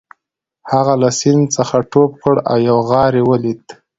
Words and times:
هغه 0.71 0.93
له 1.01 1.09
سیند 1.19 1.43
څخه 1.57 1.75
ټوپ 1.91 2.11
کړ 2.23 2.35
او 2.51 2.57
یو 2.69 2.77
غار 2.89 3.13
یې 3.19 3.23
ولید 3.29 3.63